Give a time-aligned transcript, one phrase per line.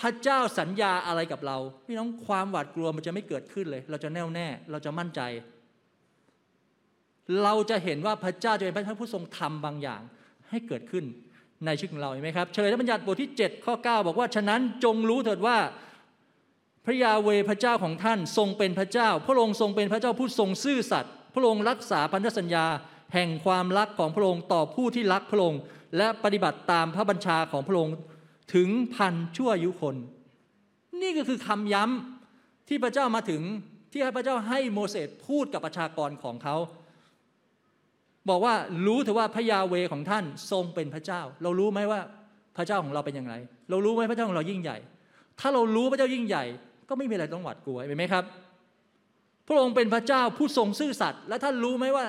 [0.00, 1.56] พระเจ้าสัญญาอะไรกับเรา
[1.86, 5.20] พี่น้องความหวาดกลัวมันจะไม่เกิดขึ้นเลย เราจะแน่วแน่ เราจะมั่นใจ
[7.42, 10.02] เราจะเห็นว่าพระเจ้าจะเป็นพระผู้ทรงทำบางอย่าง
[10.50, 11.04] ให้เกิดขึ้น
[11.64, 15.58] ในชีวิตของเราเห็นไหมครับเฉลยและบัญญัติบทที่ 7 ข้อ 9 บอกว่าฉะนั้นจงรู้เถิดว่า
[16.84, 22.66] พระยาเวพระเจ้าของท่านทรงเป็นพระเจ้า พระองค์ทรงเป็นพระเจ้าผู้ทรงซื่อสัตย์พระองค์รักษาพันธสัญญา
[23.14, 25.60] แห่งความรักของพระองค์ต่อผู้ที่รักพระองค์
[25.96, 27.94] และปฏิบัติตามพระบัญชาของพระองค์
[28.54, 29.96] ถึงพันชั่วอายุคน
[31.02, 33.42] นี่ก็คือคำย้ำที่พระเจ้ามาถึง
[33.92, 36.56] ที่พระเจ้าให้โมเสสพูดกับประชากรของเขา
[38.28, 38.54] บอกว่า
[38.86, 42.00] รู้เถอะว่าพระยาเวของท่านทรงเป็นพระเจ้า เรารู้ไหมว่า
[42.56, 43.34] พระเจ้าของเราเป็นอย่างไร
[43.70, 44.78] เรารู้ไหมพระเจ้าของเรายิ่งใหญ่
[45.40, 46.44] ถ้าเรารู้พระเจ้ายิ่งใหญ่
[46.88, 48.24] ก็ไม่มีอะไรต้องหวาดกลัวเห็นไหมครับ
[49.48, 52.06] พระองค์เป็นพระเจ้าผู้ทรงซื่อสัตย์และท่านรู้ไหมว่า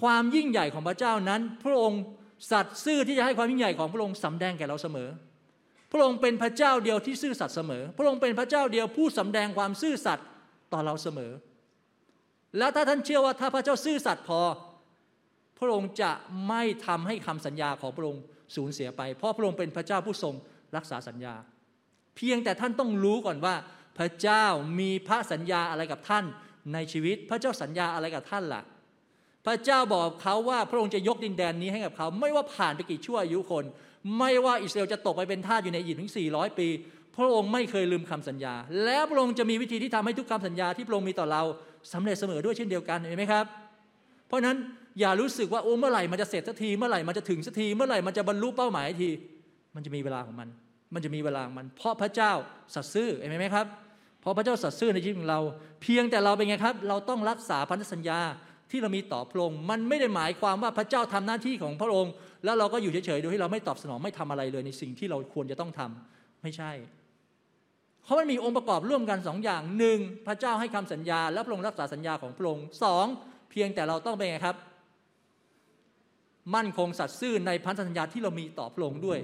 [0.00, 2.00] ความยิ่งใหญ่ของพระเจ้านั้น พระองค์
[2.50, 5.08] สัตย์ซื่อที่จะให้ความยิ่งใหญ่ของพระองค์สำแดงแก่เราเสมอ
[5.96, 10.26] ระองค์เป็นพระเจ้าเดียวที่ซื่อสัตย์เสมอ พระองค์เป็นพระเจ้าเดียวผู้สำแดงความซื่อสัตย์
[10.72, 11.32] ต่อเราเสมอ
[12.58, 14.40] แล้วถ้าท่านเชื่อว่าถ้าพระเจ้าซื่อสัตย์พอ
[15.58, 16.12] พระองค์จะ
[16.48, 18.22] ไม่ทำให้คำสัญญาของพระองค์
[18.56, 20.34] สูญเสียไป เพราะพระองค์เป็นพระเจ้าผู้ทรง
[20.76, 21.34] รักษาสัญญา
[22.16, 23.54] เพียงแต่ท่านต้องรู้ก่อนว่า
[23.98, 24.44] พระเจ้า
[24.78, 26.24] มีพระสัญญาอะไรกับท่าน
[26.72, 28.62] ในชีวิต พระเจ้าสัญญาอะไรกับท่านล่ะ
[29.46, 33.64] พระเจ้าบอกเขาว่าพระองค์จะยกดินแดนนี้ให้กับเขา ไม่ว่าผ่านไปกี่ชั่วอายุคน
[34.18, 36.68] ไม่ว่าอิสราเอลจะตกไปเป็นทาสอยู่ในอียิปต์ถึง 400 ปี
[37.16, 41.42] พระองค์ไม่เคยลืมคำสัญญา และพระองค์จะมีวิธีที่ทำให้ทุกคำสัญญาที่พระองค์มีต่อเรา
[41.92, 43.44] สำเร็จเสมอด้วยเช่นเดียวกันเห็นไหมครับ
[44.26, 44.56] เพราะนั้น
[45.00, 49.10] อย่ารู้สึกว่าโอ้เมื่อไหร่มันจะเสร็จสักทีเมื่อไหร่มันจะถึงสักทีเมื่อไหร่มันจะบรรลุเป้าหมายที
[49.74, 50.48] มันจะมีเวลาของมัน
[50.94, 52.32] มันจะมีเวลาของมัน เพราะพระเจ้า
[52.74, 53.66] สัตย์ซื่อเห็นไหมครับ
[54.20, 55.40] เพราะพระเจ้าสัตย์ซื่อในชีวิตของเรา
[55.82, 58.20] เพียงแต่เราเป็นไงครับ เราต้องรักษาพันธสัญญา
[58.70, 62.12] ที่เรามีต่อพระองค์มันไม่ได้หมายความว่าพระเจ้าทำหน้าที่ของพระองค์
[62.44, 66.72] แล้วเราก็อยู่เฉยๆโดยที่เราไม่ตอบสนองไม่ทำอะไรเลยในสิ่งที่เราควรจะต้องทำไม่ใช่
[68.04, 73.06] เพราะมันมีองค์ประกอบร่วมกันสองอย่างหนึ่งพระเจ้าให้คำสัญญา และพระองค์รักษาสัญญาของพระองค์สอง
[73.50, 74.56] เพียงแต่เราต้องเป็นไงครับ
[76.54, 79.18] มั่นคงสัตย์ซื่อในพันธสัญญาที่เรามีต่อพระองค์ด้วย